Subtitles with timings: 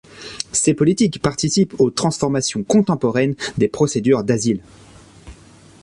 [0.51, 4.63] Ces politiques participent aux transformations contemporaines des procédures d'asile.